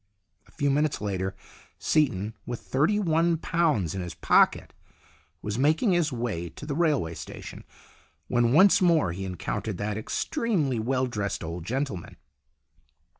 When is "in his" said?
3.93-4.15